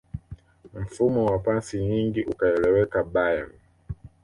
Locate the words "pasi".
1.39-1.79